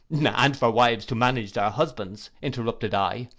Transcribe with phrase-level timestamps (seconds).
[0.09, 3.29] '—'And for wives to manage their husbands,' interrupted I.